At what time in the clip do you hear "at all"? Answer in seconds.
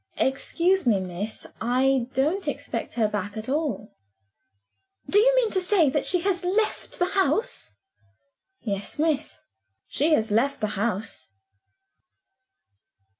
3.37-3.93